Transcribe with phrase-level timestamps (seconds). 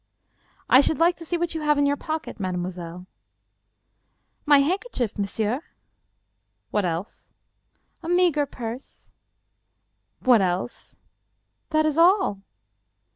[0.77, 3.05] "I should like to see what you have in your pocket, mademoiselle.""
[4.47, 5.61] My handkerchief, monsieur."
[6.71, 7.29] "What else?"
[8.01, 9.11] "A meager purse."
[10.21, 10.95] "What else?""
[11.69, 12.41] That is all."